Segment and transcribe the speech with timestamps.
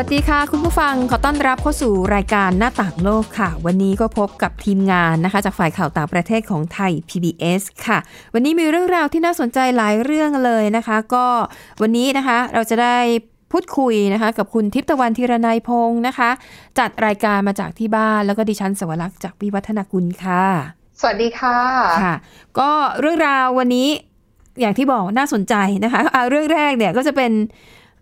[0.00, 7.98] วัสดีค่ะ คุณผู้ฟังขอต้อนรับเข้าสู่รายการหน้าต่างโลกค่ะ วันนี้ก็พบกับทีมงานนะคะ จากฝ่ายข่าวต่างประเทศของไทย PBS ค่ะ
[8.34, 11.26] วันนี้มีเรื่องราวที่น่าสนใจหลายเรื่องเลยนะคะ ก็
[11.82, 12.98] วันนี้นะคะเราจะได้
[13.52, 16.30] พูดคุยนะคะกับคุณทิพย์ตะวันธีรนัยพงศ์นะคะ
[16.78, 20.44] จัดรายการมาจากที่บ้านแล้วก็ดิฉันสวรักษ์จากวิวัฒนากุลค่ะ
[21.00, 21.58] สวัสดีค่ะ
[22.02, 22.14] ค่ะ
[22.58, 22.70] ก็
[23.00, 23.88] เรื่องราววันนี้
[24.60, 27.32] อย่างที่บอกน่าสนใจนะคะอ่าเรื่องแรกเนี่ยก็จะเป็น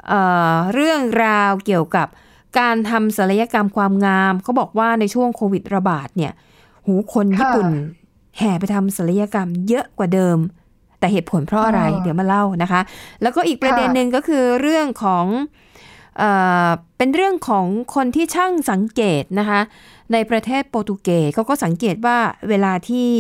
[0.09, 0.21] เอ่
[0.53, 2.09] อเรื่องราวเกี่ยวกับ
[2.59, 6.33] การทำศัลยกรรมความงาม เขาบอกว่าในช่วงโควิดระบาดเนี่ย
[6.87, 7.69] หูคนญี่ปุ่น
[8.39, 10.39] แห่ไปทำศัลยกรรมเยอะกว่าเดิม
[10.99, 12.81] แต่เหตุผลเพราะอะไรอ่าเดี๋ยวมาเล่านะคะ
[13.23, 15.27] แล้วก็อีกประเด็นค่ะหนึ่งก็คือเรื่องของ
[16.19, 16.31] เอ่
[16.67, 16.69] อ
[16.99, 19.61] เป็นเรื่องของคนที่ช่างสังเกตนะคะ
[20.13, 22.19] ในประเทศโปรตุเกสเขาก็สังเกตว่า
[22.49, 23.11] เวลาที่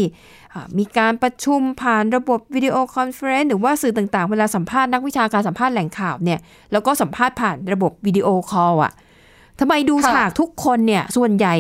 [0.78, 6.40] มีการประชุมผ่านระบบ video conference หรือว่าสื่อต่างๆ เวลาสัมภาษณ์นักวิชาการสัมภาษณ์แหล่งข่าวเนี่ย
[6.72, 8.92] แล้วก็สัมภาษณ์ผ่านระบบวิดีโอคอลอะ
[9.60, 11.54] ทำไมดูฉากทุกคนเนี่ยส่วนใหญ่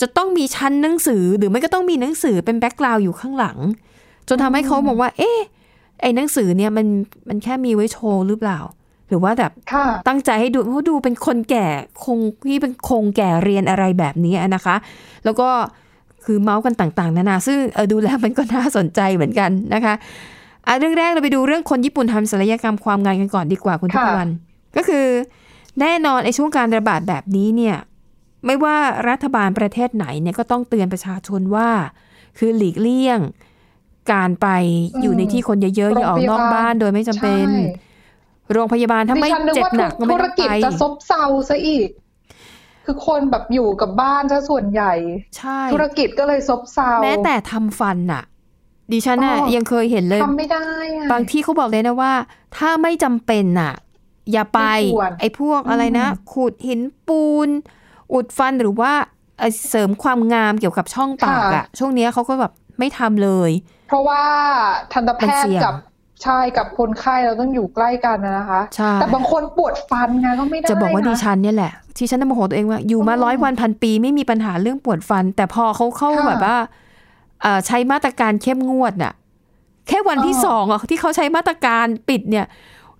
[0.00, 3.58] จะต้องมีชั้นหนังสือหรือไม่ก็ต้องมีหนังสือเป็น background อยู่ข้างหลัง
[4.28, 5.38] จนทำให้เขาบอกว่า เอ๊ะ
[6.00, 6.86] ไอ้หนังสือเนี่ยมัน
[7.28, 8.58] มันแค่มีไว้โชว์หรือเปล่า
[9.08, 11.66] หรือว่าแบบค่ะตั้งใจให้ดูเพราะดูเป็นคนแก่
[12.04, 12.18] คง
[12.48, 14.76] ที่เป็นคงแก่เรียนอะไรแบบนี้นะคะ
[15.24, 15.48] แล้วก็
[16.24, 19.94] คือเมาท์กันต่าง ๆ นานาซึ่งเออดูแล้วมันก็น่าสนใจเหมือนกันนะคะ
[20.66, 24.28] อะเรื่องแรกเราไปดูเรื่องคนญี่ปุ่นทำศัลยกรรมความงามกันก่อนดีกว่าคุณทุกค่ะวัน
[24.76, 25.06] ก็คือ
[25.80, 27.76] แน่นอนไอ้ช่วงการระบาดแบบนี้เนี่ย
[28.46, 28.76] ไม่ว่า
[29.08, 31.68] รัฐบาลประเทศไหนเนี่ยก็ต้องเตือนประชาชนว่า
[32.38, 33.18] คือหลีกเลี่ยง
[34.12, 34.48] การไป
[35.02, 37.85] อยู่ในที่คนเยอะๆอย่าออกนอกบ้านโดยไม่จำเป็นใช่
[38.52, 41.88] โรงพยาบาลถ้าดิไม่ฉันนึกเจ็บว่าหนักก็ไม่ธุรต้องกิจไปจะซบเซาซะอีก
[42.84, 44.92] คือคนแบบอยู่กับบ้านซะส่วนใหญ่
[45.36, 48.22] ใช่ ธุรกิจก็เลยซบเซา แม้แต่ทำฟันน่ะ
[48.92, 50.66] ดิฉันน่ะอ๋อยังเคยเห็นเลยทำไม่ได้
[50.96, 52.12] อะบางที่เขาบอกเลยนะว่า
[52.56, 53.72] ถ้าไม่จำเป็นน่ะ
[54.32, 57.48] อย่าไปไม่ควรไอ้พวกอะไรนะอืมขูดหินปูน
[58.12, 58.92] อุดฟันหรือว่า
[59.38, 63.50] เอ่อเสริมความงามเกี่ยวกับช่องปากอะช่วงเนี้ยเขาก็แบบไม่ทำเลย
[63.88, 64.22] เพราะว่า
[64.92, 65.74] ทันตแพมันทเสี่ย์ยงกับ
[66.22, 76.56] ใช่กับคนไข้เราต้องอยู่ใกล้กันนะคะใช่แต่บางคนปวดฟันไงก็ไม่ได้จะบอกว่านะดิฉันเนี่ยแหละที่ฉันได้โมโหตัวเองว่าอยู่มาอ๋อร้อยวันพันปีไม่มีปัญหาเรื่องปวดฟัน แต่พอเขาเข้าค่ะแบบว่า
[77.42, 79.12] เอ่อใช้มาตรการเข้มงวดน่ะ
[79.88, 82.46] แค่วันที่อ๋อสองอะที่เขาใช้มาตรการปิดเนี่ย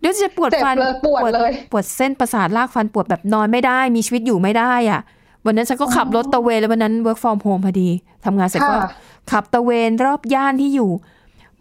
[0.00, 5.00] เดี๋ยวจะปวดเจ็บฟันเลยปวดเลยปวดเส้นประสาทลากฟันปวดแบบนอนไม่ได้ มีชีวิตอยู่ไม่ได้อะ
[5.46, 7.88] วันนั้นฉันก็ขับรถตะเวนแล้ววันนั้น work from home พอดี
[8.24, 8.90] ทำงานเสร็จก็ค่ะ
[9.32, 10.90] ขับตะเวนรอบย่านที่อยู่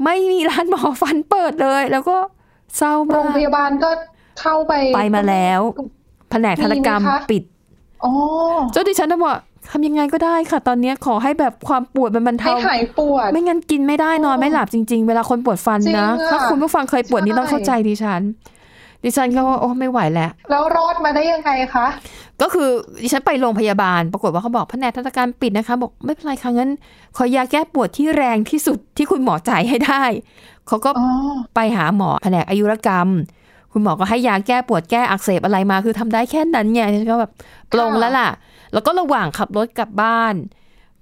[0.03, 2.17] ไม่มีร้านหมอฟันเปิดเลย แล้วก็
[2.78, 3.89] เศร้าโรมางพกยาบาลก็
[4.41, 5.61] เข้าไปไปมาแล้ว
[6.29, 7.44] แผนกทันตกรรมมีไหมคะปิด
[8.05, 8.11] อ๋อ
[8.72, 9.35] เจ้าดิฉันน่ะบอก
[9.72, 18.22] ทำยังไงก็ได้ค่ะ ตอนเนี้ยขอให้แบบความปวดมันบรรให้เทาหายปวด ไม่งั้นกินไม่ได้นอนไม่หลับจริง ๆ เวลาคนปวดฟันจริงนะอะถ้าคุณผู้ฟังเคยปวดนี่ใช่ต้องเข้าใจดิฉัน
[19.05, 21.88] ดิฉันก็ว่าโอ้ไม่ไหวแล้ว แล้วรอดมาได้ยังไงคะ
[22.41, 22.69] ก็คือ
[23.03, 26.71] ดิฉันไปโรงพยาบาล ปรากฏว่าเขาบอกแผนกทันตกรรมปิดนะคะ บอกไม่เป็นไรค่ะงั้น
[27.17, 30.03] ขอยาแก้ปวดที่แรงที่สุดที่คุณหมอจ่ายให้ได้
[30.67, 31.07] เขาก็อ๋อ
[31.55, 33.07] ไปหาหมอแผนกอายุรกรรม
[33.71, 37.31] คุณหมอก็ให้ยาแก้ปวดแก้อักเสบอะไรมา คือทำได้แค่นั้นไงฉันก็แบบ
[37.72, 38.29] ปลงแล้วล่ะ
[38.73, 40.33] แล้วก็ระหว่างขับรถกลับบ้าน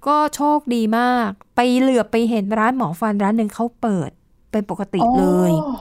[0.06, 4.10] ก็โชคดีมาก ไปเหลือบไปเห็นร้านหมอฟันร้านหนึ่งเขาเปิด
[4.50, 5.76] เป็นปกติเลยอ๋อ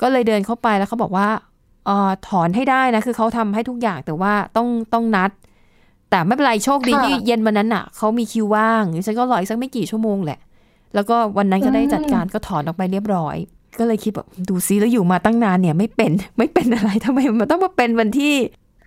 [0.00, 5.30] ก็เลยเดินเข้าไปแล้วเขาบอกว่าเออถอนให้ได้นะ คือเขาทำให้ทุกอย่างแต่ว่าต้องต้องนัด
[6.10, 10.38] แต่ไม่เป็นไรโชคดีที่เย็นวันนั้นอะเขามีคิวว่างฉันก็รออีกสักไม่กี่ชั่วโมงแหละ
[10.94, 13.36] แล้วก็วันนั้นก็ได้จัดการก็ถอนออกไปเรียบร้อย
[13.78, 18.32] ก็เลยคิดแบบดูซิแล้วอยู่มาตั้งนานเนี่ย ไม่เป็นไม่เป็นอะไรทำไมมันต้องมาเป็นวันที่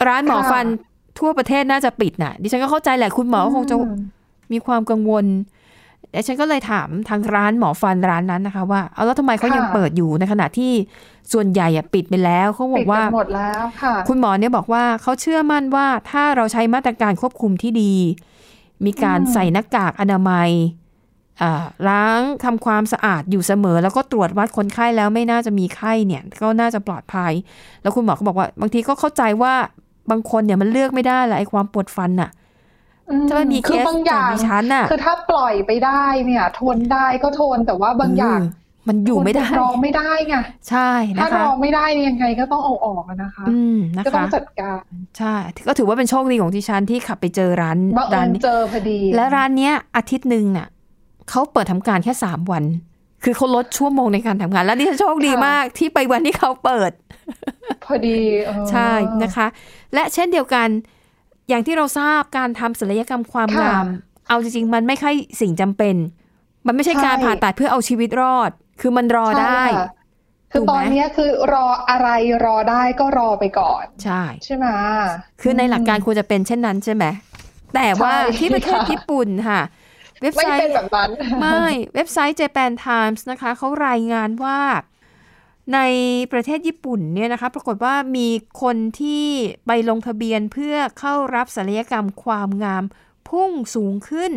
[0.08, 0.66] ร้านหมอฟัน
[1.20, 4.00] ทั่วประเทศน่าจะปิดน่ะ ดิฉันก็เข้าใจแหละคุณหมอก็คงจะอืม
[4.54, 5.26] มีความกังวล
[6.12, 10.72] แต่ฉันก็เลยถามทางร้านหมอฟันร้านนั้นนะคะ ว่าเอาแล้วทำไมเขายังค่ะเปิดอยู่ในขณะที่
[11.34, 17.94] ส่วนใหญ่อะปิดไปแล้วเขาบอปิดกว่ากันหมดแล้วค่ะ คุณหมอเนี่ยบอกว่าเขาเชื่อมั่นว่าถ้าเราใช้มาตรการควบคุมที่ดี
[18.86, 20.50] มีการอืมใส่หน้ากากอนามัย
[21.42, 27.32] อ่าล้างทำความสะอาดอยู่เสมอ แล้วก็ตรวจวัดคนไข้แล้วไม่น่าจะมีไข้เนี่ย ก็น่าจะปลอดภัย
[27.82, 29.54] แล้วคุณหมอเขาบอกว่า บางทีก็เข้าใจว่า
[30.12, 32.30] บางคนเนี่ยมันเลือกไม่ได้แหละไอ้ความปวดฟันน่ะ
[33.10, 40.36] อืมถ้ามันมีเคคือสบางออย่างย่างดิฉันน่ะคือถ้าปล่อยไปได้เนี่ย ทนได้ก็ทนแต่ว่าบางอย่างเมันอยู่ไม่ได้รองไม่ได้ไง
[40.70, 44.84] ใช่ถ้านะคะรองไม่ได้เนี่ยยังไงก็ต้องเอาออกอะนะคะ อืมนะก็ต้อคะงจัดการ
[45.18, 45.36] ใช่
[45.68, 50.68] ก็ถือว่าเป็นโชคดีของดิฉันที่ขับไปเจอร้านบังเอิร้านญนี้เจอพอดี และร้านเนี้ยอาทิตย์หนึ่งน่ะ
[51.30, 52.64] เขาเปิดทำการแค่สามวัน
[53.24, 56.92] คือเขาลดชั่วโมงในการทำงาน แล้วดิฉันโชคดีค่ะมากที่ไปวันที่เขาเปิด
[57.86, 58.92] พอดีเออใช่
[59.24, 59.48] นะคะ
[59.94, 60.68] และเช่นเดียวกัน
[61.50, 63.86] อย่างที่เราทราบการทำศัลยกรรมความค่ะงาม
[64.30, 65.12] เอาจริงๆ มันไม่ใช่
[65.42, 65.96] สิ่งจำเป็น
[66.68, 68.52] มันไม่ใช่ใช่การผ่าตัดเพื่อเอาชีวิตรอด
[68.82, 69.90] คือมันรอได้ใช่ค่ะ
[70.52, 72.10] คือถูกไหมตอนเนี้ยคือรออะไร
[72.46, 74.68] รอได้ก็รอไปก่อน ใช่ ใช่ไหม
[75.42, 77.06] คือในหลักการควรจะเป็นเช่นนั้นใช่ไหม
[77.76, 79.62] แต่ว่าใช่ที่ประเทศค่ะญี่ปุ่นค่ะ
[80.22, 81.10] เว็บไม่ไซเป็นต์แบบนั้น
[81.42, 81.64] ไม่
[81.96, 84.60] เว็บไซต์ Japan Times นะคะเขารายงานว่า
[85.74, 85.80] ใน
[86.32, 88.28] ประเทศญี่ปุ่นเนี่ยนะคะปรากฏว่ามี
[88.62, 89.26] คนที่
[89.68, 92.84] ไปลงทะเบียนเพื่อเข้ารับศัลยกรรมความงาม
[93.30, 94.34] พุ่งสูงขึ้น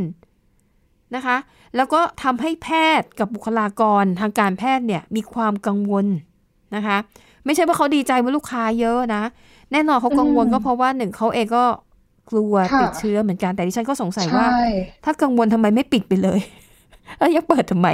[1.14, 1.36] นะคะ
[1.76, 2.68] แล้วก็ทำให้แพ
[3.00, 6.06] ทย์กับบุคลากรทางการแพทย์เนี่ยมีความกังวล
[6.76, 6.96] นะคะ
[7.44, 9.22] ไม่ใช่ว่าเขาดีใจว่าลูกค้าเยอะนะ
[9.72, 11.64] แน่นอนเขากังวลอืมก็เพราะว่าหนึ่งเขาเองก็
[12.30, 14.66] กลัวค่ะติดเชื้อเหมือนกันแต่ดิฉันก็สงสัยว่าใช่
[15.04, 16.40] ถ้ากังวลทำไมไม่ปิดไปเลย
[17.18, 17.88] แล้วยังเปิดทำไม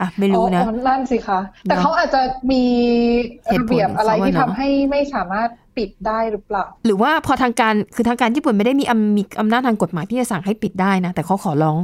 [0.00, 2.20] อะไม่รู้นะอ๋อนั่นสิคะแต่เนอะเขาอาจจะ
[2.52, 2.64] มี
[3.46, 11.78] เหตุผลระเบียบอะไรของเขาอะที่เนอะทำให้ไม่สามารถปิดได้หรือเปล่า หรือว่าพอทางการคือทางการญี่ปุ่นไม่ได้มีอำมีอำนาจทางกฎหมายที่จะสั่งให้ปิดได้นะ แต่เขาขอร้อง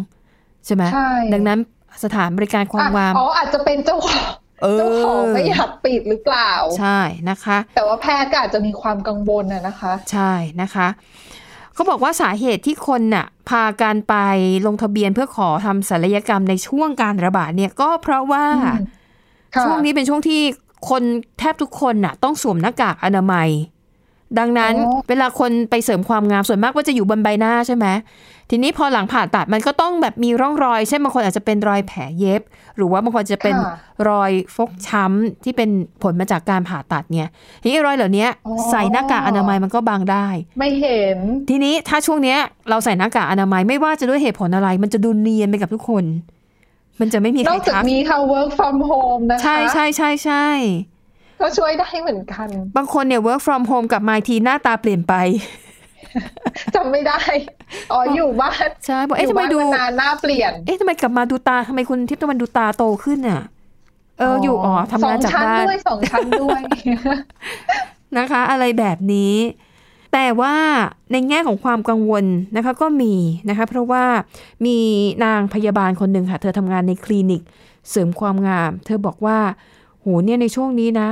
[0.66, 1.58] ใช่ไหมใช่ดังนั้น
[2.04, 4.24] สถานบริการความงามอ๋ออาจจะเป็นเจ้าของ
[4.62, 7.00] เออเจ้าของไม่อยากปิดหรือเปล่า ใช่
[7.30, 10.32] นะคะ แต่ว่าแพทย์ก็อาจจะมีความกังวลน่ะนะคะ ใช่
[10.62, 10.88] นะคะ
[11.76, 14.14] เขาบอกว่าสาเหตุที่คนน่ะพาการไป
[14.66, 18.86] ลงทะเบียนเพื่อขอทำศัลยกรรมในช่วงการระบาดเนี่ยก็เพราะว่าอืม
[19.54, 20.40] ค่ะช่วงนี้เป็นช่วงที่
[20.88, 21.02] คน
[21.38, 23.48] แทบทุกคนน่ะ ต้องสวมหน้ากากอนามัย
[24.38, 27.86] ดังนั้นอ๋อเวลาคนไปเสริมความงามส่วนมากว่าจะอยู่บนใบหน้าใช่ไหม
[28.50, 32.42] ทีนี้พอหลังผ่าตัดมันก็ต้องแบบมีร่องรอย เช่นบางคนอาจจะเป็นรอยแผลเย็บ
[32.76, 33.74] หรือว่าบางคนจะเป็นค่ะ
[34.08, 35.70] รอยฟกช้ำที่เป็น
[36.02, 37.30] ผลมาจากการผ่าตัดเนี่ย
[37.62, 40.26] ทีนี้รอยเหล่านี้อ๋อใส่หน้ากากอนามัยมันก็บังได้
[40.58, 41.18] ไม่เห็น
[41.50, 42.38] ทีนี้ถ้าช่วงเนี้ย
[42.70, 46.04] เราใส่หน้ากากอนามัยไม่ว่าจะด้วยเหตุผลอะไร มันจะดูเนียนไปกับทุกคน
[47.00, 50.46] มันจะไม่มีนใครอกจากทักนี้ค่ะ work from home นะคะใช่ใช่ใช่ใช่
[51.40, 55.14] ก็ช่วยได้เหมือนกัน บางคนเนี่ย work from home กลับมาอีกทีหน้าตาเปลี่ยนไป
[56.74, 57.20] จำไม่ได้
[57.92, 63.42] อ๋ออยู่บ้านใช่บอกอเอ๊ะยู่ทำไมบ้านดูมานานหน้าเปลี่ยน เอ๊ะทำไมกลับมาดูตาทำไมคุณทิพย์ตะวันดูตาโตขึ้นอะ
[64.18, 66.60] เอออยู่อ๋อทำงานจากสองชั้นบ้านด้วยสองชั้นด้วย
[68.18, 69.34] นะคะ อะไรแบบนี้
[70.12, 70.54] แต่ว่า
[71.12, 72.24] ในแง่ของความกังวล
[72.56, 73.14] นะคะ ก็มี
[73.48, 74.04] นะคะ เพราะว่า
[74.66, 74.78] มี
[75.24, 77.42] นางพยาบาลคนหนึ่งค่ะ เธอทำงานในคลินิก
[77.90, 79.38] เสริมความงาม เธอบอกว่า
[79.75, 81.08] โหเนี่ยในช่วงนี้นะ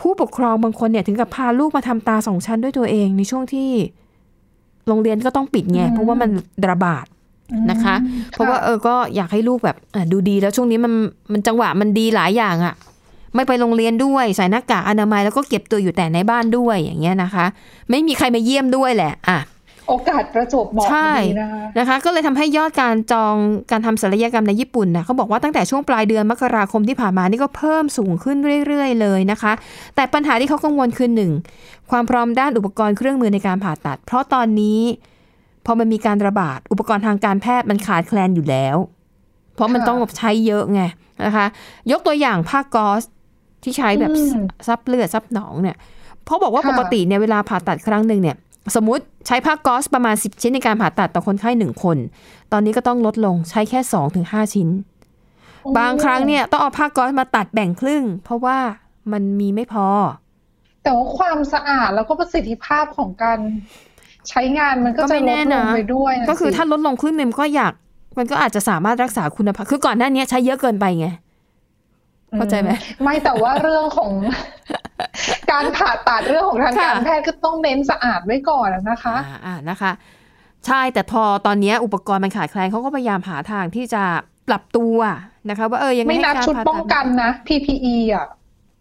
[0.00, 3.70] ผู้ปกครองบางคนเนี่ยถึงกับพาลูกมาทำตาสองชั้นด้วยตัวเองในช่วงที่
[4.88, 6.30] โรงเรียนก็ต้องปิดไงอืมเพราะว่ามัน
[6.68, 7.06] ระบาด
[7.70, 7.94] นะคะ
[8.30, 10.92] เพราะว่าเออก็อยากให้ลูกแบบอะดูดีแล้วช่วงนี้มัน
[11.32, 12.74] มันจังหวะมันดีหลายอย่างอะ่ะ
[13.34, 17.46] ไม่ไปโรงเรียนด้วยใส่หน้ากากอนามัยแล้วก็เก็บตัวอยู่แต่ในบ้านด้วยอย่างเงี้ยนะคะ
[17.90, 19.38] ไม่มีใครมาเยี่ยมด้วยแหละอะ
[19.88, 23.34] โอกาสประจวบเหมาะใช่ดีนะคะนะคะ ก็เลยทำให้ยอดการจอง
[23.70, 28.36] การทำศัลยกรรมในญี่ปุ่นนะเขาบอกว่าตั้งแต่ช่วงปลายเดือนมกราคมที่ผ่านมานี่ก็เพิ่มสูงขึ้น
[28.66, 29.52] เรื่อยๆ เลยนะคะ
[29.94, 31.32] แต่ปัญหาที่เขากังวลคือหนึ่ง
[31.90, 34.80] ความพร้อมด้านอุปกรณ์เครื่องมือในการผ่าตัด เพราะตอนนี้
[35.66, 38.76] พอมันมีการระบาดอุปกรณ์ทางการแพทย์มันขาดแคลนอยู่แล้ว
[39.54, 40.82] เพราะมันต้องแบบใช้เยอะไง
[41.24, 41.46] นะคะ
[41.90, 43.02] ยกตัวอย่างผ้าก๊อซ
[43.62, 44.32] ที่ใช้แบบอืม
[44.66, 45.76] ซับเลือดซับหนองเนี่ย
[46.24, 48.36] เพราะบอกว่าค่ะปกติเนี่ยเวลาผ่าตัดครั้งหนึ่งเนี่ย
[48.76, 51.96] สมมติใช้ผ้าก๊อซประมาณ 10 ชิ้นในการผ่าตัดต่อคนไข้หนึ่งคน
[52.52, 54.68] ตอนนี้ก็ต้องลดลงใช้แค่2-5ถึงชิ้น
[55.78, 58.58] บางครั้งเนี่ยต้องเอาผ้าก๊อซมาตัดแบ่งครึ่ง เพราะว่า
[59.12, 59.88] มันมีไม่พอ
[60.82, 63.38] แต่ว่าความสะอาดแล้วก็ประสิทธิภาพของการ
[64.28, 67.72] ใช้งานมันก็ก็จะไม่ลแน่ดลนะงไปด้วยนะก็คือสิถ้าลดลงครึ่งหนึงมันก็อยาก
[68.18, 71.08] มันก็อาจจะสามารถรักษาคุณภาพ คือก่อนหน้านี้ใช้เยอะเกินไปไง
[72.36, 72.70] เข้าใจไหม
[73.02, 74.12] ไม่แต่ว่าเรื่องของ
[75.52, 79.92] การผ่าตัดเรื่องของทางค่ะการแพทย์ก็ต้องเน้นสะอาดไว้ก่อนนะคะอ่าอ่านะคะ
[80.66, 84.02] ใช่แต่พอตอนนี้อุปกรณ์มันขาดแคลนเขาก็พยายามหาทางที่จะ
[84.48, 84.96] ปรับตัว
[85.50, 88.26] นะคะ ว่าเออยังไงไม่ให้นับการชุดผ่าป้ตัองกันนะ PPE อะ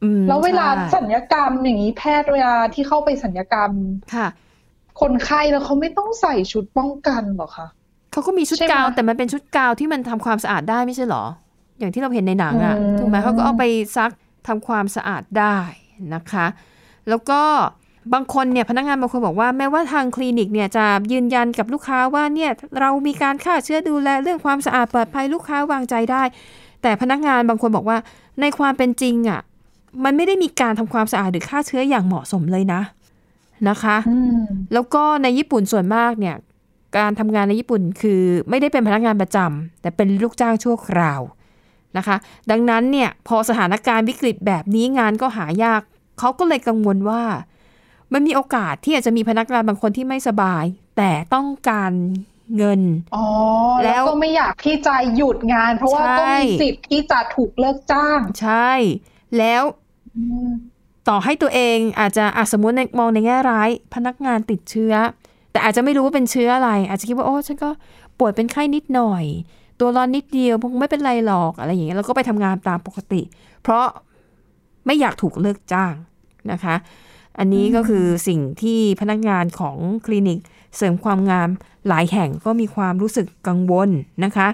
[0.04, 3.72] อืมแล้วเวลาใช่สัญญกรรมอย่างนี้แพทย์เวลาที่เข้าไปสัญญกรรม
[4.16, 4.28] ค่ะ
[5.02, 7.68] คนไข้แล้วเขาไม่ต้องใส่ชุดป้องกันเหรอคะ
[8.12, 11.24] เขาก็มีชุดใช่ไหมกาวแต่มันเป็นชุดกาวที่มันทำความสะอาดได้ไม่ใช่เหรอ
[11.80, 13.64] อย่างที่เราเห็นในหนังอะ่ะอืมถูกไหมเขาก็เอาไป
[13.98, 14.12] ซัก
[14.48, 15.58] ทำความสะอาดได้
[16.14, 16.46] นะคะ
[17.10, 17.42] แล้วก็
[18.14, 26.24] บางคนเนี่ยพนักงานบางคนบอกว่าแม้ว่าทางคลินิกเนี่ยจะยืนยันกับลูกค้าว่าเนี่ยเรามีการฆ่าเชื้อดูแลเรื่องความสะอาดปลอดภัยลูกค้าวางใจได้
[26.82, 27.98] แต่พนักงานบางคนบอกว่า
[28.42, 29.42] ในความเป็นจริงอะ่ะ
[30.04, 32.82] มันไม่ได้มีการทำความสะอาดหรือฆ่าเชื้ออย่างเหมาะสมเลยนะ
[33.70, 34.38] นะคะอืม
[34.74, 36.36] แล้วก็ในญี่ปุ่นส่วนมากเนี่ย
[36.98, 41.22] การทำงานในญี่ปุ่นคือไม่ได้เป็นพนักงานประจำแต่เป็นลูกจ้างชั่วคราว
[41.98, 42.16] นะคะ
[42.52, 45.82] ดังนั้นเนี่ยพอสถานการณ์วิกฤตแบบนี้งานก็หายาก
[46.20, 47.24] เขาก็เลยกังวลว่า
[48.14, 50.64] มันมีโอกาสที่อาจจะมีพนักงานบางคนที่ไม่สบาย
[50.98, 51.92] แต่ต้องการ
[52.58, 52.82] เงิน
[53.16, 53.26] อ๋อ
[53.84, 58.72] แล้แล้ววก็ไม่อยากที่จะหยุดงาน เพราะว่าใช่ก็มีสิทธิ์ที่จะถูกเลิกจ้าง ใช่
[59.38, 59.64] แล้ว
[60.16, 60.50] อืม
[61.10, 64.94] ต่อให้ตัวเองอาจจะอะสมมติในมองในแง่ร้าย พนักงานติดเชื้อ
[65.52, 67.70] แต่อาจจะไม่รู้ว่าเป็นเชื้ออะไร อาจจะคิดว่าโอ้ฉันก็
[68.20, 69.24] ป่วยเป็นไข้นิดหน่อย
[69.80, 73.22] ตัวร้อนนิดเดียวคงไม่เป็นไรหรอกอะไรอย่างเงี้ยแล้วก็ไปทำงานตามปกติ
[73.64, 73.86] เพราะ
[74.86, 75.94] ไม่อยากถูกเลิกจ้าง
[76.52, 76.76] นะคะ
[77.40, 80.40] อันนี้ก็คือสิ่งที่พนักงานของคลินิก
[80.78, 81.50] เสริมความงาม
[81.88, 83.90] หลายแห่งก็มีความรู้สึกกังวล
[84.24, 84.48] นะคะ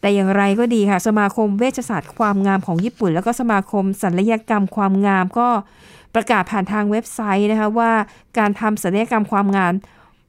[0.00, 5.48] แต่อย่างไรก็ดีค่ะ สมาคมเวชศาสตร์ความงามของญี่ปุ่น แล้วก็สมาคมศัลยกรรมความงามก็
[6.14, 7.92] ประกาศผ่านทางเว็บไซต์นะคะว่า
[8.38, 9.72] การทำศัลยกรรมความงาม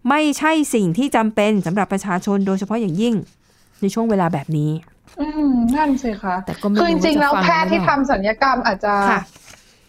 [0.10, 3.16] ไม่ใช่สิ่งที่จำเป็นสำหรับประชาชนโดยเฉพาะอย่างยิ่ง
[3.82, 4.72] ในช่วงเวลาแบบนี้
[5.22, 9.22] อืมนั่นสิคะแต่ก็ไม่รู้คือจริงๆแล้วว่าจะฟังแพทย์ที่หรือเปทำล่าสัญญกรรมอาจจะค่ะ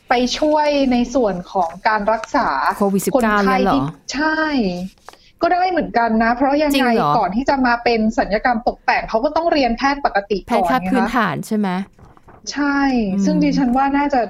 [0.09, 4.39] ไปช่วยในส่วนของการรักษาโควิดคน19ไข้เนี่ยเหรอที่ใช่
[5.43, 11.69] ก็ได้เหมือนกันนะ เพราะยังจริไงงเหรอก่อนที่จะมาเป็นสัญญกรรมตกแต่งเขาก็ต้องเรียนแพทย์ปกติแพก่ทอย์นค่าพื้นนะคะฐานใช่ไหม
[12.53, 12.79] ใช่
[13.15, 14.21] อืมซึ่งดิฉันว่าน่าจะ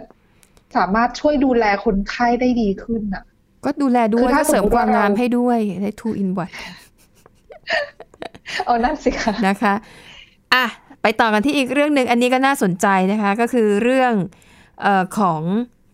[0.77, 3.23] สามารถช่วยดูแลคนไข้ได้ดีขึ้นอะ
[3.65, 6.53] ก็ดูแลด้วคืยอถ้าก็เสริมสมมุติความงามว่าเราให้ด้วยได้ two in one
[8.65, 9.75] เอานั่นสิคะนะคะ
[10.55, 10.67] อะ
[11.03, 14.13] ไปต่อกันที่อีกเรื่องหนึ่งอันนี้ก็น่าสนใจนะคะ ก็คือเรื่อง
[14.83, 15.43] เออของ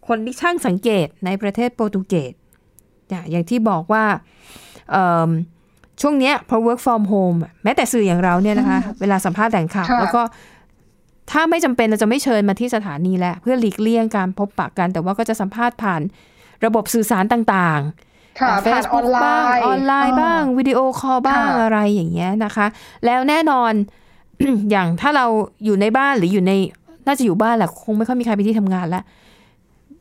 [0.09, 2.33] คนที่ช่างสังเกตในประเทศโปรตุเกส
[3.13, 4.05] อะอย่างที่บอกว่า
[4.91, 5.31] เอิ่ม
[6.01, 10.23] ช่วงเนี้ยพอ work from home อะแม้แต่สื่ออย่างเราเนี่ยนะคะ เวลาสัมภาษณ์แหล่งข่าวค่ะแล้วก็
[11.31, 16.03] ถ้าไม่จำเป็นเราจะไม่เชิญมาที่สถานีแล้วเพื่อหลีกเลี่ยงการพบปะกัน แต่ว่าก็จะสัมภาษณ์ผ่าน
[16.65, 22.67] ระบบสื่อสารต่างๆ ค่ะเฟผ่านซอบุ๊อกนไลบ้างน์ออนไลน์บ้างวิดีโอคอลบ้างค่ะอะไรอย่างเงี้ยนะคะ
[23.05, 23.73] แล้วแน่นอน
[24.71, 25.27] อย่างถ้าเรา
[25.65, 26.53] อยู่ในบ้านหรืออยู่ใน
[27.07, 29.05] น่าจะอยู่บ้านแหละคงไม่ค่อยมีใครไปที่ทำงานแล้ว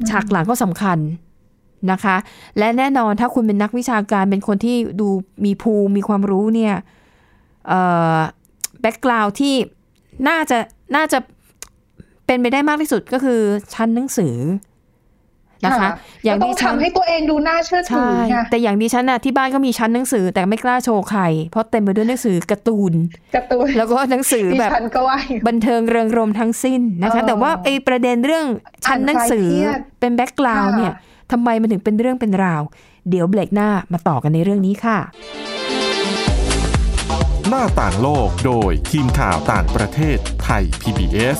[0.09, 0.97] ฉากหลังก็สำคัญ
[1.91, 2.15] นะคะ
[2.57, 5.07] และแน่นอนถ้าคุณเป็นนักวิชาการเป็นคนที่ดู
[5.45, 6.75] มีภูมิมีความรู้เนี่ย
[8.81, 9.53] background ที่
[10.27, 10.57] น่าจะ
[10.95, 11.19] น่าจะ
[12.25, 13.39] เป็นไปได้มากที่สุดก็คือ
[13.73, 14.35] ชั้นหนังสือ
[15.65, 15.91] นะคะค่ะ
[16.25, 22.93] อย่างก็ต้ดิองฉันทำให้ตัวเองดูน่าเชื่อถืใช่อไงแต่อย่างดิฉันน่ะที่บ้านก็มีชั้นหนังสือแต่ไม่กล้าโชว์ใครเพราะเต็มไปด้วยหนังสือการ์ตูน
[23.35, 28.45] การ์ตูนแล้วก็หนังสือดิแบบฉันก็ว่าอยู่บันเทิงเริงรมย์ทั้งสิ้นนะคะเออแต่ว่าไอ้ประเด็นเรื่อง
[28.85, 30.93] ชั้นหนังสืออ่านคลายเครียดเป็น background ค่ะเนี่ย
[31.31, 32.61] ทำไมมันถึงเป็นเรื่องเป็นราว
[33.09, 34.99] เดี๋ยวเบรกหน้ามาต่อกันในเรื่องนี้ค่ะ
[37.49, 41.39] หน้าต่างโลกโดยทีมข่าวต่างประเทศไทย PBS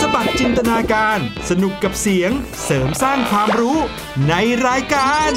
[0.00, 1.18] สบัดจินตนาการ
[1.50, 2.30] สนุกกับเสียง
[2.64, 3.78] เสริมสร้างความรู้
[4.28, 4.34] ใน
[4.66, 5.30] รายการ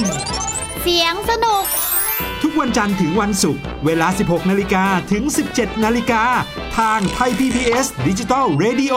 [0.82, 1.64] เสียงสนุก
[2.42, 5.24] ทุกวันจันทร์ถึงวันศุกร์เวลา 16 นาฬิกาถึง
[5.54, 6.24] 17 นาฬิกา
[6.78, 8.96] ทางไทย PBS Digital Radio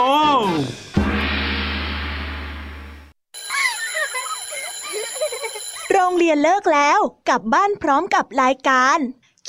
[5.93, 8.99] โรงเรียนเลิกแล้ว กลับบ้านพร้อมกับรายการ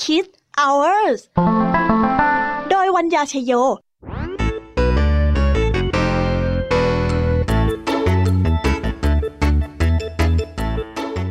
[0.02, 1.20] Kids Hours
[2.70, 3.54] โดยวัญญาชยโย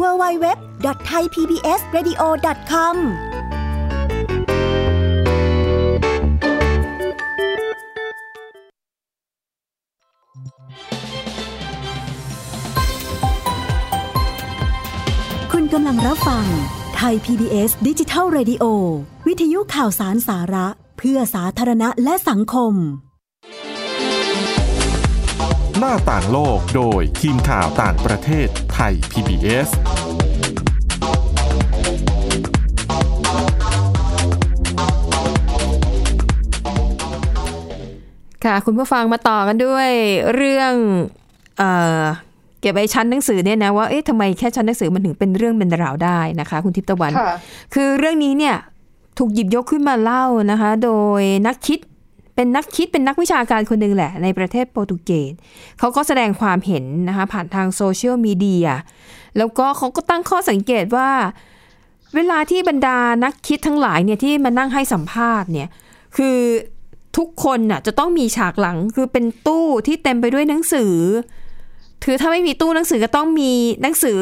[0.00, 2.96] www.thaipbsradio.com
[15.52, 16.44] คุณกำลังรับฟัง
[16.96, 18.64] ไทย PBS ดิจิทัล Radio
[19.26, 20.66] วิทยุข่าวสารสาระ
[20.98, 22.74] เพื่อสาธารณะและสังคม
[25.80, 29.68] หน้าต่างโลกโดยทีมข่าวต่างประเทศไทย PBS
[38.44, 39.88] 「ค่ะ คุณผู้ฟังมาต่อกันด้วย
[40.34, 40.72] เรื่อง
[41.58, 41.70] เอ่
[42.02, 42.04] อ
[42.60, 47.36] เก็บไว้ชั้นหนังสือเนี่ยนะว่าเอ๊ะทำไมแค่ชั้นหนังสือมันถึงเป็นเรื่องเป็นราวได้นะคะ คุณทิพย์ตะวันค่ะ
[47.74, 48.56] คือเรื่องนี้เนี่ย
[49.18, 51.78] ถูกหยิบยกขึ้นมาเล่านะคะ โดยนักคิด
[52.34, 55.32] เป็นนักคิดเป็นนักวิชาการคนหนึ่งแหละ ในประเทศโปรตุเกส
[55.78, 58.68] เขาก็แสดงความเห็นนะคะผ่านทางโซเชียลมีเดีย
[59.36, 61.10] แล้วก็เขาก็ตั้งข้อสังเกตว่า
[62.14, 65.68] เวลาที่บรรดานักคิดทั้งหลายเนี่ยที่มานั่งให้สัมภาษณ์เนี่ย
[66.16, 66.36] คือ
[67.16, 70.94] ทุกคนน่ะจะต้องมีฉากหลังคือเป็นตู้ที่เต็มไปด้วยหนังสือ
[72.04, 74.18] ถือถ้าไม่มีตู้หนังสือก็ต้องมีหนังสือ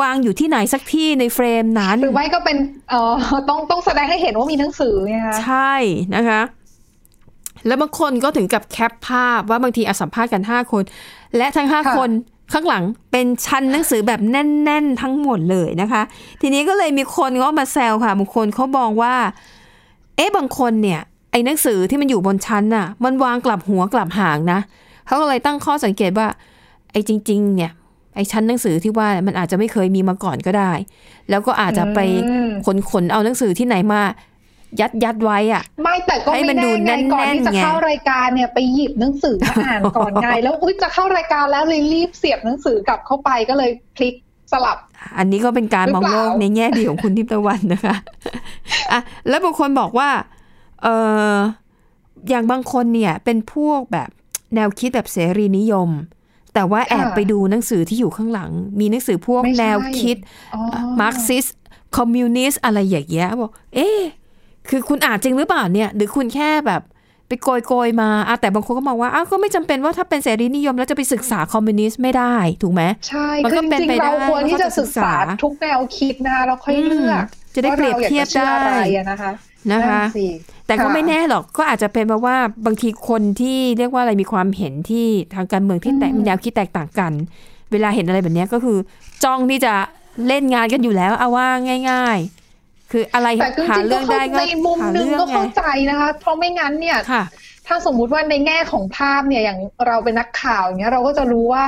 [0.00, 2.56] วางอยู่ที่ไหนสักที่ในเฟรมนั้น หรือไม่ก็เป็น
[2.90, 3.12] เอ่อ
[3.48, 5.74] ต้องต้องแสดงให้เห็นว่ามีหนังสือไงคะใช่
[6.14, 6.40] นะคะ
[7.66, 10.82] แล้วบางคนก็ถึงกับแคปภาพว่าบางทีอาสัมภาษณ์กันห้าคน
[11.36, 12.10] และทั้งห้าคน
[12.52, 16.02] ข้างหลังเป็นชั้นหนังสือแบบแน่น ๆ ทั้งหมดเลยนะคะ
[16.40, 19.14] ทีนี้ก็เลยมีคนก็มาแซวค่ะบางคนเขามองว่า
[20.16, 21.00] เอ๊ะบางคนเนี่ย
[21.32, 24.60] ไอ้หนังสือที่มันอยู่บนชั้นน่ะ มันวางกลับหัวกลับหางนะ
[25.06, 26.26] เขาก็เลยตั้งข้อสังเกตว่า
[26.92, 27.72] ไอ้จริง ๆ เนี่ย
[28.14, 30.72] ไอ้ชั้นหนังสือที่ว่ามันอาจจะไม่เคยมีมาก่อนก็ได้
[31.30, 31.98] แล้วก็อาจจะไป
[32.30, 34.02] อืมขนขนๆเอาหนังสือที่ไหนมา
[34.80, 44.14] ยัดยัดไว้อะไม่แต่ก็ให้ไม่มันดูแน่ไงก่อนแน่นๆที่จะไงเข้ารายการเนี่ยไปหยิบหนังสือมาอ่านก่อนไง แล้วอุ้ยจะเข้ารายการแล้วเลยรีบเสียบหนังสือกลับเข้าไปก็เลยพลิก
[44.52, 44.78] สลับ
[45.18, 47.96] อันนี้ก็เป็นการมองโลกหรือเปล่าในแง่ดีของคุณทิพย์ตะวันนะคะ
[48.92, 50.10] อะแล้วบางคนบอกว่า
[50.82, 50.88] เอ
[51.34, 51.36] อ
[52.28, 54.10] อย่างบางคนเนี่ยเป็นพวกแบบ
[54.54, 55.90] แนวคิดแบบเสรีนิยม
[56.54, 58.50] แต่ว่าแอบไปดูหนังสือที่อยู่ข้างหลัง
[58.80, 60.16] มีหนังสือพวกไม่ใช่แนวคิด
[60.54, 60.60] อ๋อ
[61.00, 61.46] มาร์กซิส
[61.96, 64.00] คอมมิวนิสต์อะไรอย่างเงี้ยบอกเอ๊ะ
[64.68, 66.82] คือคุณอ่านจริงหรือเปล่าเนี่ย หรือคุณแค่แบบ
[67.28, 79.32] ไปโกยโกยๆมาอะแต่บางคนก็มองว่าอ้าวก็ไม่จำเป็นว่าถ้าเป็นเสรีนิยมแล้วจะไปศึกษาคอมมิวนิสต์ไม่ได้ถูกไหมใช่มันคืก็อเป็นจริงไปๆได้เราควรที่จะศึกษาว่าเขาจะศึกษาทุกแนวคิดนะคะเราค่อยเลือกอืมจะได้เปรียบเทียบว่าราอากจะชื่อได้อะไรอะนะคะ
[79.72, 80.28] นะคะนั่นสิ
[80.66, 82.36] แต่ก็ค่ะไม่แน่หรอกก็อาจจะเป็นเพราะว่า
[82.66, 87.12] บางทีคนที่เรียกว่าอะไรมีความเห็นที่ทางการเมืองที่แตกอืมมีแนวคิดแตกต่างกัน
[87.72, 88.78] เวลาเห็นอะไรแบบเนี้ยก็คือ
[89.24, 89.74] จ้องที่จะ
[90.26, 91.46] เล่นงานกันอยู่แล้วเอาว่า
[91.90, 92.39] ง่ายๆ
[92.92, 97.24] คืออะไรแต่จหาริงๆเรื่ก็องเข้าได้ก็ในมุมหาหนึงเรื่องก็ไงเข้าใจนะคะ เพราะไม่งั้นเนี่ยค่ะ
[97.66, 101.64] ถ้าสมมุติว่าในแง่ของภาพเนี่ยอย่างเราเป็นนักข่าวอย่างเงี้ยเราก็จะรู้ว่า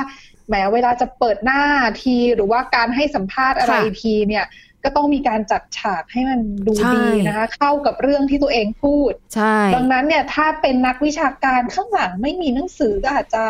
[0.47, 1.61] แหมเวลาจะเปิดหน้า
[2.03, 4.45] ทีหรือว่าการให้สัมภาษณ์อะไรค่ะทีเนี่ย
[4.83, 13.45] ก็ต้องมีการจัดฉากให้มันดูใช่ดีนะคะ เข้ากับเรื่องที่ตัวเองพูด ใช่ ดังนั้นเนี่ยถ้าเป็นนักวิชาการข้างหลังไม่มีหนังสือก็อาจจะ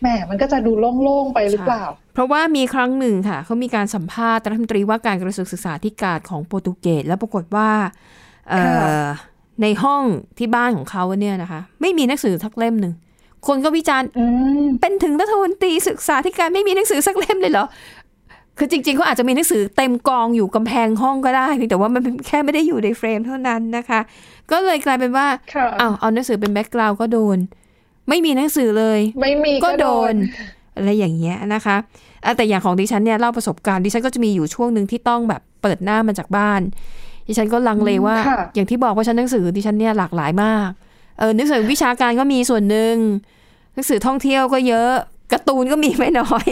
[0.00, 1.84] แหมมันก็จะดูโล่งๆไปหรือเปล่า
[2.14, 7.70] เพราะว่ามีครั้งหนึ่งค่ะเขามีการสัมภาษณ์รัฐมนตรีว่าการกระทรวงศึกษาธิการของโปรตุเกสแล้วปรากฏว่า
[8.50, 8.92] เอ่อค่ะ
[9.62, 10.02] ในห้อง
[10.38, 12.92] ที่บ้านของเขาเนี่ยนะคะ ไม่มีหนังสือสักเล่มหนึ่ง
[13.46, 14.24] คนก็วิจารณ์อื
[14.62, 17.66] มเป็นถึงรัฐมนตรีศึกษาธิการไม่มีหนังสือสักเล่มเลยเหรอ
[18.58, 24.00] คือจริงๆเขาอาจจะมีหนังสือเต็มกองอยู่กำแพงห้องก็ได้เพียงแต่ว่ามันแค่ไม่ได้อยู่ในเฟรมเท่านั้นนะคะ
[24.50, 27.38] ก็เลยกลายเป็นว่าค่ะเอาเอาหนังสือเป็น background ก็โดน
[28.10, 30.16] ไม่มีหนังสือเลย ไม่มีก็ก็โดโดนน
[30.76, 31.76] อะไรอย่างเงี้ยนะคะ
[32.24, 36.60] อะแต่อย่างของดิฉันเนี่ยเล่าประสบการณ์ดิฉันก็จะมีอยู่ช่วงหนึ่งที่ต้องแบบเปิดหน้ามาจากบ้าน
[37.28, 40.68] ดิฉันก็ลังเลว่าค่ะอย่างที่บอกว่าชั้นหนังสือดิฉันเนี่ยหลากหลายมาก
[41.18, 42.94] เออหนังสือวิชาการก็มีส่วนหนึ่ง
[43.74, 44.90] หนังสือท่องเที่ยวก็เยอะ
[45.32, 46.46] การ์ตูนก็มีไม่น้อย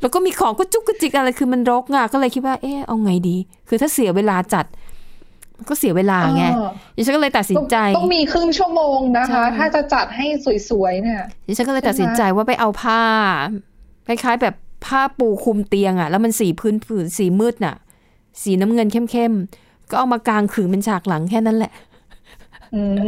[0.00, 3.36] แล้วก็มีของก็จุกกระจิกอะไรคือมันรกอะก็เลยคิดว่าเออเอาไงดี
[3.68, 4.89] คือถ้าเสียเวลาจัดมัน
[5.68, 10.26] ก็เสียเวลาไงเออดิฉันก็เลยตัดสินใจ ต้องมีครึ่งชั่วโมงนะใช่คะ ถ้าจะจัดให้
[10.70, 13.02] สวยๆเนี่ยดิฉันก็เลยตัดสินใจว่าไปเอาผ้า
[14.06, 14.54] คล้ายๆแบบ
[14.86, 17.76] ผ้าปูคลุมเตียงอะ่ะ แล้วมันสีพื้นผืนสีมืดน่ะ
[18.42, 21.72] สีน้ำเงินเข้มๆ ก็เอามากางขึงเป็นฉากหลังแค่นั้นแหละ
[22.74, 23.04] อืม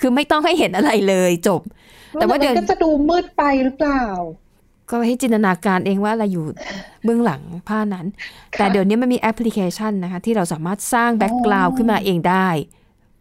[0.00, 1.60] คือไม่ต้องให้เห็นอะไรเลยจบ
[2.14, 4.04] แต่ว่าเดี๋ยวมันก็จะดูมืดไปหรือเปล่า
[4.90, 6.44] ก็ให้จินตนาการเองว่าอะไรอยู่
[7.04, 8.06] เบื้องหลังผ้านั้น
[8.58, 12.48] แต่เดี๋ยวนี้มันมีแอปพลิเคชันนะคะ ที่เราสามารถสร้าง background ขึ้นมาเองได้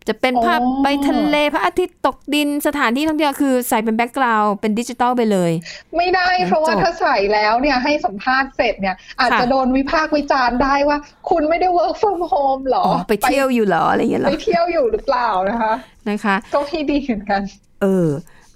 [0.10, 5.52] จะเป็นภาพอ๋อไปทะเลพระอาทิตย์ตกดินสถานที่ท่องเที่ยวคือใส่เป็น background เป็นดิจิตอลไปเลย
[5.98, 10.98] ไม่ได้งั้นเพราะว่าจบถ้าใส่แล้วเนี่ยให้สัมภาษณ์เสร็จเนี่ย อาจค่ะจะโดนวิพากษ์วิจารณ์ได้ว่า
[11.30, 15.74] คุณไม่ได้ work from home หรออ๋อไปเที่ยวอยู่เหรออะไรอย่างเงี้ยเหรไปอเที่ยวอยู่หรือเปล่านะคะ
[16.10, 17.42] นะคะก็ไม่ดีเหมือนกัน
[17.82, 18.08] เออ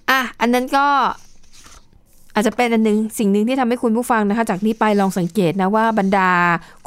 [0.09, 0.87] อะอันนั้นก็
[2.38, 6.30] อาจจะเป็นอันหนึงสิ่งหนึ่งที่ทำให้คุณผู้ฟังนะคะ จากนี้ไปลองสังเกตนะว่าบรรดา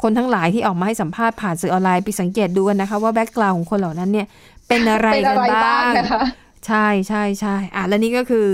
[0.01, 4.27] คนทั้งหลายที่ออกมาให้สัมภาษณ์ผ่านสื่อออนไลน์ไปสังเกตดูกันนะคะ ว่าแบ็กกราวของคนเหล่านั้นเนี่ย
[4.67, 6.21] เป็นอะไรเป็นกัอะนไรบ้าบ้างงนะคะ
[6.67, 8.47] ใช่ใช่ใช่อะ และนี่ก็คือ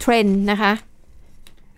[0.00, 0.72] เทรนด์นะคะ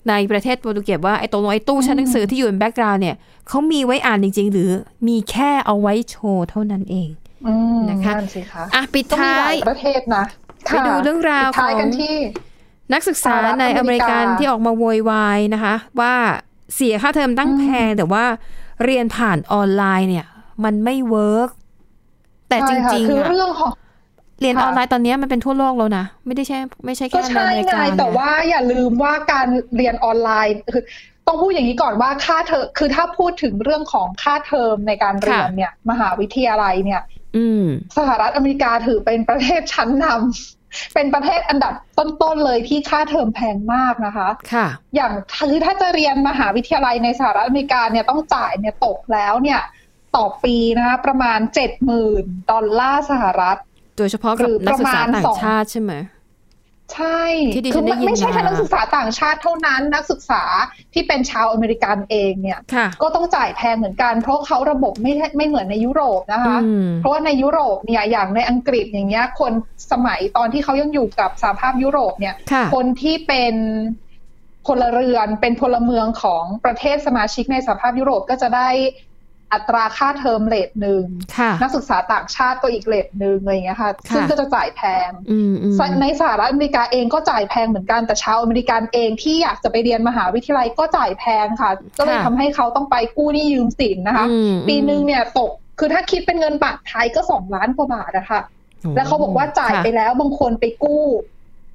[0.08, 3.16] ในประเทศโปรตุเกสว่าไอ้ตรงไอ้ตู้ชั้นหนังสือที่อยู่ใน background เนี่ย
[3.48, 4.70] เขามีไว้อ่านจริง ๆ หรือ
[5.08, 7.08] มีแค่เอาไว้โชว์เท่านั้นเอง
[7.46, 10.24] อืมนะคะนั่นสิคะอะปิดก็มีท้าหลายยประเทศนะ
[10.64, 12.14] ไปดูเรื่องราวปิดท้ายของกันที่
[12.92, 16.14] นักศึกษาสหรัฐในอเมริกันอเมริกาที่ออกมาโวยวายนะคะ ว่า
[16.74, 18.24] เสียค่าเทอมตั้งแพงแต่ว่า
[18.84, 20.26] เรียนผ่านออนไลน์เนี่ย
[20.64, 21.50] มันไม่ work
[22.48, 23.72] แต่จใช่ค่ะริงคือๆอะเรื่องของ
[24.40, 30.84] เรียนอค่ะอนไลน์ตอนนี้มันเป็นทั่วโลกแล้วนะ ไม่ได้ใช่ไม่ใช่ก็แค่ในใช่อเมริไงกานะแต่ว่าอย่าลืมว่าการเรียนออนไลน์คือ
[31.26, 37.02] ต้องพูดอย่างนี้ก่อนว่าค่าเทอมคือถ้าพูดถึงเรื่องของค่าเทอมในการเรียนเนี่ย มหาวิทยาลัยเนี่ย
[37.36, 37.64] อืม
[37.98, 40.61] สหรัฐอเมริกาถือเป็นประเทศชั้นนำ
[40.94, 45.12] เป็นประเทศอันดับต้นๆเลยที่ค่าเทอมแพงมากนะคะ ค่ะ อย่าง
[45.50, 49.60] คือถ้าจะเรียนมหาวิทยาลัยในสหรัฐอเมริกาเนี่ยต้องจ่ายเนี่ยตกแล้วเนี่ย
[50.16, 53.56] ต่อปีนะคะประมาณเจ็ดหมื่นดอลลาร์สหรัฐ
[53.98, 55.92] โดยเฉพาะกับหรือนักศึกษาประมาณต่างสองชาติใช่ไหม
[56.94, 57.22] ใช่
[57.54, 60.42] ที่ดิฉัคืนได้ยินไม่ใช่แค่มานักศึกษาต่างชาติเท่านั้น นักศึกษา
[60.94, 69.52] ที่เป็นชาวอเมริกันเองเนี่ยค่ะก็ต้องจ่ายแพงเหมือนกัน เพราะเขาระบบไม่ไม่เหมือนในยุโรปนะคะอืมเพราะว่าในยุโรปเนี่ยอย่างในอังกฤษอย่างเงี้ย คน
[69.92, 73.54] สมัยตอนที่เขายังอยู่กับสหภาพยุโรปเนี่ยค่ะคนที่เป็น
[74.66, 78.68] พลเรือนเป็นพลเมืองของประเทศสมาชิกในสหภาพยุโรปก็จะได้
[79.52, 81.04] อัตราค่าเทอม rate หนึ่ง
[81.38, 98.40] ค่ะนักศึกษาต่างชาติก็อีก rate หนึ่งอะไรอย่างเงี้ยค่ะค่ะ ซึ่งก็จะจ่ายแพงอืมอืมในสหรัฐอเมริกาเองก็จ่ายแพงเหมือนกันแต่ชาวอเมริกันเองที่อยากจะไปเรียนมหาวิทยาลัยก็จ่ายแพงค่ะ ก็เลยทำให้เขาต้องไปกู้หนี้ยืมสินนะคะอืมปีนึงเนี่ยตกคือถ้าคิดเป็นเงินบาทไทยก็สองล้านกว่าบาทนะคะ
[98.96, 101.04] แล้วเขาบอกว่าจ่ายไปค่ะแล้วบางคนไปกู้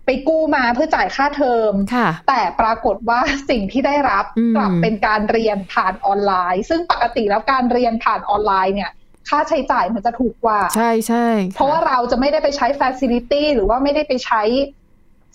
[0.08, 8.92] ไปกู้มาเพื่อจ่ายค่าเทอมค่ะแต่ปรากฏว่าสิ่งที่ได้รับอืมกลับเป็นการเรียนผ่านออนไลน์ ซึ่งปกติแล้วการเรียนผ่านออนไลน์เนี่ย
[9.30, 14.44] ค่าใช้จ่ายมันจะถูกกว่า ใช่ใช่เพราะว่าเราจะไม่ได้ไปใช้ facility หรือว่าไม่ได้ไปใช้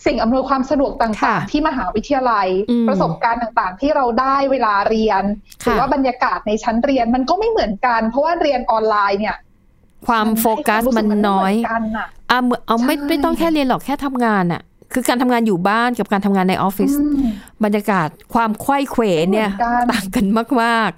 [0.05, 5.23] สิ่งอำนวยความสะดวกต่างค่ะๆที่มหาวิทยาลัยอืมประสบการณ์ต่างๆ ที่เราได้เวลาเรียน
[5.63, 9.37] หค่ะรือว่าบรรยากาศในชั้นเรียนมันก็ไม่เหมือนกัน เพราะว่าเรียนออนไลน์เนี่ย
[10.07, 14.61] ความโฟกัสให้ควารู้สึมันน้อยไเหมืกันน่ะอะเหมือนเอาไม่ใช่ไม่ต้องแค่เรียนหรอกแค่ทำงานอะ
[14.93, 17.25] คือการทำงานอยู่บ้านกับการทำงานในออฟฟิศอืม
[17.63, 20.25] บรรยากาศความไขว้เขวเนี่ยไม่เหมือนกันต่างกัน
[20.63, 20.91] มาก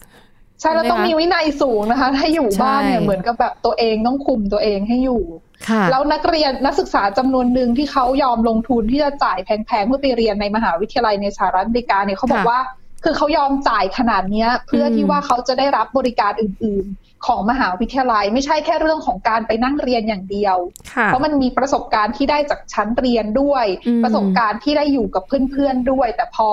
[0.61, 12.59] ใช่แล้วต้องมีวินัยสูงนะคะ ถ้าอยู่บ้านเนี่ยใช่เหมือนกับแบบตัวเองต้องคุมตัวเองให้อยู่ๆค่ะแล้วนักเรียนนักศึกษาจำนวนหนึ่งที่เขายอมลงทุนที่จะจ่ายแพงๆเพื่อไปเรียนในมหาวิทยาลัยในสหรัฐอเมริกาเนี่ยเขาบอกค่ะว่า
[13.07, 20.57] คือเขายอมจ่ายขนาดเนี้ยเพื่ออมที่ว่าเขาจะได้รับบริการอื่น ๆ ของมหาวิทยาลัย ไม่ใช่แค่เรื่องของการไปนั่งเรียนอย่างเดียว
[20.93, 26.49] ค่ะเพราะมันมีประสบการณ์ที่ได้จากชั้นเรียนด้วยอืมประสบการณ์ที่ได้อยู่กับเพื่อนๆด้วย แต่พอ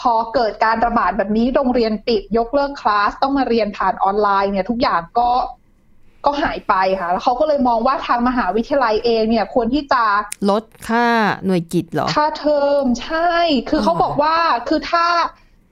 [0.00, 5.30] พอเกิดการระบาดแบบนี้โรงเรียนปิดยกเลิกคลาสต้องมาเรียนผ่านออนไลน์เนี่ยทุกอย่างก็
[6.26, 10.04] ก็หายไปค่ะ แล้วเขาก็เลยมองว่าทางมหาวิทยาลัยเองเนี่ยควรที่จะ
[10.50, 11.06] ลดค่า
[11.46, 13.32] หน่วยกิจเหรอ ค่าเทอมใช่
[13.68, 14.36] คือออเขาบอกว่า
[14.68, 15.06] คือถ้า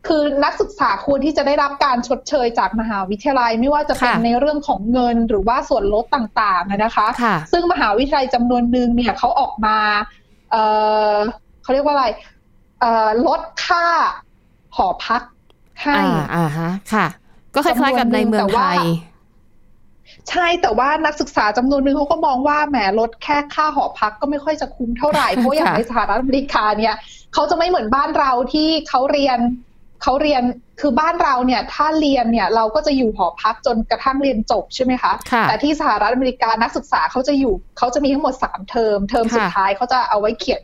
[0.08, 9.78] คือนักศึกษาควรที่จะได้รับการชดเชยจากมหาวิทยาลัยไม่ว่าจะเป็นค่ะในเรื่องของเงินหรือว่าส่วนลดต่างๆอะนะคะค่ะซึ่งมหาวิทยาลัยจำนวนหนึ่งเนี่ยเขาออกมา
[10.50, 10.56] เอ
[11.12, 11.16] อ
[11.62, 12.06] เขาเรียกว่าอะไร
[12.80, 13.84] เอ่อลดค่า
[14.76, 15.22] หอพัก
[15.82, 17.06] ให้อ่าอ่าฮะค่ะ
[17.54, 18.78] ก็คล้ายๆกับในเมืองแต่ไทว่าย
[20.30, 26.94] ใช่แต่ว่านักศึกษาจำนวนหนึ่งเขาก็มองว่าแหมลดแค่ค่าหอพักก็ไม่ค่อยจะคุ้มเท่าไหร่ เพราะอย่างค่ะในสหรัฐอเมริกาเนี่ย
[27.34, 29.38] เขาจะไม่เหมือนบ้านเราที่เขาเรียน
[30.02, 30.42] เขาเรียน
[30.80, 40.62] คือบ้านเราเนี่ยถ้าเรียนเนี่ยเราก็จะอยู่หอพักจนกระทั่งเรียนจบใช่ไหมคะค่ะแต่ที่สหรัฐอเมริกานักศึกษาเขาจะอยู่เขาจะมีทั้งหมดสามเทอม เทอมสุดค่ะท้ายเขาจะเอาไว้เขียน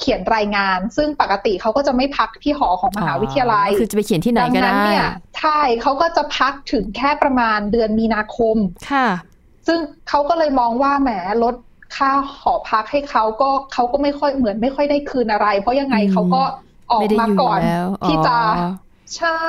[0.00, 5.06] เขียนรายงาน ซึ่งปกติเขาก็จะไม่พักที่หอของมหาวิทยาลัยอ๋อคือจะไปเขียนที่ไหนดัก็นั้นได้เนี่ย
[5.38, 8.56] ใช่เขาก็จะพักถึงแค่ประมาณเดือนมีนาคม
[8.90, 9.08] ค่ะ
[9.66, 9.78] ซึ่ง
[10.08, 11.10] เขาก็เลยมองว่าแหม
[11.42, 11.54] ลด
[11.96, 16.42] ค่าหอพักให้เขาก็เขาก็ไม่ค่อยเหมือนไม่ค่อยได้คืนอะไร เพราะยังไงอืมเขาก็
[16.90, 18.70] ออกไม่ได้มาอยู่ก่อนแล้วที่จะอ๋อ
[19.16, 19.40] ใช่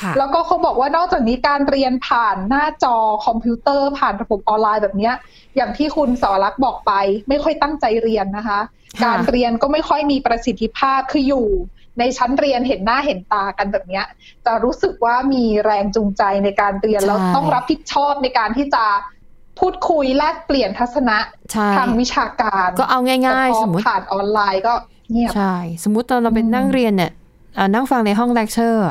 [0.00, 5.14] ค่ะแล้วก็เขาบอกว่านอกจากนี้การเรียนผ่านหน้าจอคอมพิวเตอร์ผ่านระบบออนไลน์แบบเนี้ย
[5.56, 6.92] อย่างที่คุณสอรักษ์บอกไป
[7.28, 8.60] ไม่ค่อยตั้งใจเรียนนะคะ
[9.00, 11.46] ค่ะการเรียนก็ไม่ค่อยมีประสิทธิภาพคืออยู่
[11.98, 14.04] ในชั้นเรียนเห็นหน้าเห็นตากันแบบเนี้ย
[14.46, 18.84] จะรู้สึกว่ามีแรงจูงใจในการเรียนแล้วต้องรับผิดชอบในการที่จะ
[19.60, 21.18] พูดคุยแลกเปลี่ยนทัศนะ
[21.52, 24.74] ใช่ทางวิชาการ ก็เอาง่ายแต่พๆอสมมติผ่านออนไลน์ก็
[25.10, 27.21] เงียบใช่ สมมุติตอนเราเป็นนั่งเรียนเนี่ยเอ่อ
[27.74, 28.86] นั่งฟังในห้องเลคเชอร์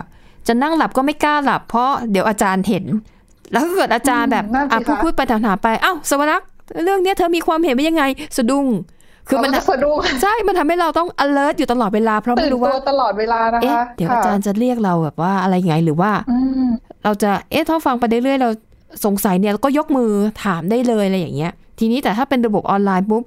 [0.48, 2.86] จะนั่งหลับก็ไม่กล้าหลับเพราะเดี๋ยวอาจารย์เห็น
[3.52, 6.48] แล้วก็เกิดอาจารย์แบบอืมนั่นสิอะพูดคะพูดไปถามๆไปอ้าวสวรักษ์
[6.84, 8.04] เรื่องเนี้ยเธอมีความเห็นเป็นยังไง
[8.38, 8.68] สะดุ้ง
[9.28, 16.70] คือมันเราก็จะสะดุ้งใช่ มันทำให้เราต้อง alert อยู่ตลอดเวลา เพราะตื่ไม่นรู้ตัว่าวตลอดเวลานะเอ๊ะคะเดี๋ยวค่ะอาจารย์จะเรียกเราแบบว่าอะไรไงหรือว่าอืม
[17.04, 18.50] เราจะเอ๊ะถ้าฟังไปเรื่อยๆเรา
[19.06, 20.12] สงสัยเนี่ยก็ยกมือ
[20.44, 23.24] ถามได้เลยอะไรอย่างเงี้ย ทีนี้แต่ถ้าเป็นระบบออนไลน์ปุ๊บ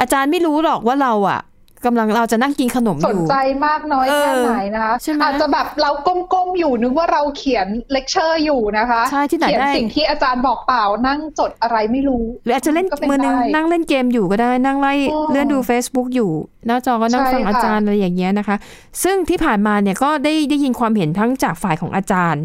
[0.00, 1.40] อาจารย์ไม่รู้หรอกว่าเราอะ
[1.86, 3.36] กำลังเราจะนั่งกินขนมอสนยู่ใจ
[3.66, 16.30] มากน้อยเออแค่ไหนนะคะใช่ไหมอาจจะแบบเราก้มๆอยู่นึกว่าเราเขียนเลคเชอร์อยู่นะคะใช่ที่ไหนเขียนได้สิ่งที่อาจารย์บอกเปล่านั่งจดอะไรไม่รู้ หรืออาจจะเล่นก็เป็นมือนึงได้นั่งเล่นเกมอยู่ก็ได้นั่งไล่อ๋อเลื่อนดู Facebook อยู่
[16.66, 18.56] หน้าจอก็นั่งใช่ฟังค่ะอาจารย์อะไรอย่างเงี้ยนะคะ
[19.02, 22.44] ซึ่งที่ผ่านมาเนี่ยก็ได้ได้ยินความเห็นทั้งจากฝ่ายของอาจารย์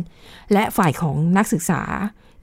[0.53, 1.81] และฝ่ายของนักศึกษา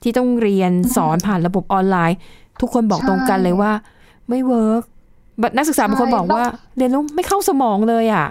[0.03, 2.17] ที่ต้องเรียนสอนผ่านระบบออนไลน์
[2.61, 3.71] ทุกคนบอกใช่ตรงกันเลยว่า
[4.29, 4.83] ไม่ work
[5.57, 6.43] นักศึกษาบางคนใช่บอกว่า
[6.77, 8.27] เรียนแล้วไม่เข้าสมองเลยอะ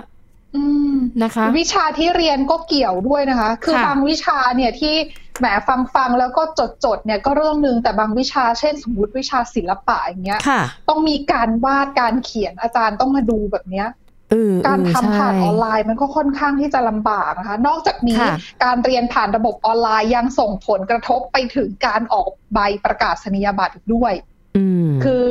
[0.57, 4.95] อืมนะคะ วิชาที่เรียนก็เกี่ยวด้วยนะคะ คือค่ะบางวิชาเนี่ยที่
[5.39, 13.89] แหมฟังฟังๆแล้วก็จดจดๆเนี่ยก็เรื่องหนึ่งแต่บางวิชาเช่นสมมติวิชาศิลปะอย่างเงี้ยค่ะต้องมีการวาดการเขียนอาจารย์ต้องมาดูแบบเนี้ย
[14.31, 18.35] เออการเออทำผ่านใช่ออนไลน์มันก็ค่อนข้างที่จะลำบากนะคะ นอกจากนี้ค่ะ
[18.65, 24.13] การเรียนผ่านระบบออนไลน์ยังส่งผลกระทบไปถึงการออกใบประกาศนียบัตรอีกด้วย
[24.57, 25.27] อืมคือ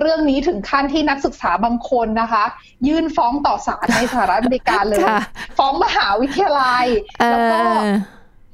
[0.00, 2.44] เรื่องนี้ถึงขั้นที่นักศึกษาบางคนนะคะ
[2.88, 5.20] ยื่นฟ้องต่อศาลในสหรัฐอเมริกาเลยค่ะ
[5.58, 6.86] ฟ้องมหาวิทยาลัย
[7.20, 7.86] เอแล้วก็อ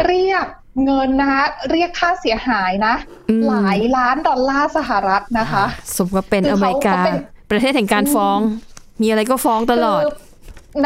[0.07, 0.47] เรียก
[0.85, 2.95] เงินนะคะเรียกค่าเสียหายนะ
[3.31, 5.65] อืมหลายล้านดอลลาร์สหรัฐนะคะ
[5.97, 7.17] สมกับเป็นคืออเขาเมริกาเขาเป็น
[7.51, 8.39] ประเทศแห่งการฟ้อง
[9.03, 10.13] มีอะไรก็ฟ้องตลอดคือ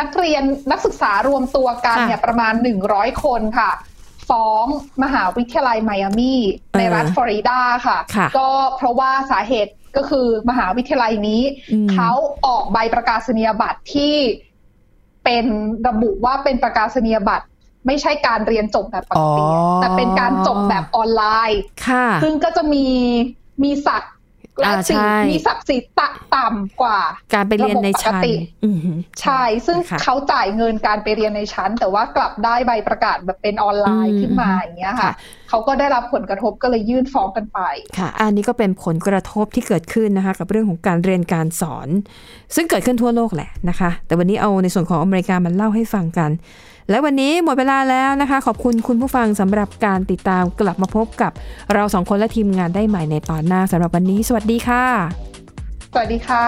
[0.01, 2.55] นักเรียนนักศึกษารวมตัวกันค่ะเนี่ยประมาณ
[2.89, 3.71] 100คนค่ะ
[4.31, 4.67] ฟ้อง
[5.05, 6.35] มหาวิทยาลัยไมอามี
[6.79, 12.11] ในรัฐเออฟลอริดาค่ะค่ะ ก็เพราะว่าสาเหตุก็คือมหาวิทยาลัยนี้อืมเขา
[12.47, 14.15] ออกใบประกาศนียบัตรที่
[15.25, 15.45] เป็น
[15.89, 17.45] ระบุว่าเป็นประกาศนียบัตร
[17.87, 22.87] ไม่ใช่การเรียนจบแบบปกติอ๋อแต่เป็นการจบแบบออนไลน์ค่ะซึ่งก็จะมี
[23.63, 24.15] มีศักดิ์
[24.59, 27.01] และอ่าสิ่งใช่มีศักดิ์ศรีตะต่ำกว่า
[27.35, 28.35] การไปเรียนในชั้นระบบปกติ
[28.65, 28.79] อืม
[29.23, 35.13] ใช่ซึ่งค่ะเขาจ่ายเงินการไปเรียนในชั้น แต่ว่ากลับได้ใบประกาศแบบเป็นออนไลน์อืมขึ้นมาอย่างเงี้ยค่ะค่ะ
[35.49, 37.61] เขาก็ได้รับผลกระทบก็เลยยื่นฟ้องกันไป
[37.99, 41.89] ค่ะ อันนี้ก็เป็นผลกระทบที่เกิดขึ้นนะคะ กับเรื่องของการเรียนการสอน
[42.55, 46.31] ซึ่งเกิดขึ้นทั่วโลกแหละนะคะ แต่วันนี้เอาในส่วนของอเมริกามันเล่าให้ฟังกัน
[46.91, 51.33] และวันนี้หมดเวลาแล้วนะคะ ขอบคุณคุณผู้ฟังสำหรับการติดตามกลับมาพบกับ
[51.75, 54.85] เราสองคนและทีมงานได้ใหม่ในตอนหน้าสำหรับวันนี้ สวัสดีค่ะ
[55.93, 56.47] สวัสดีค่ะ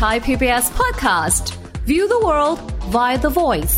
[0.00, 1.44] Thai PBS podcast.
[1.90, 2.58] View the world
[2.94, 3.76] via the voice.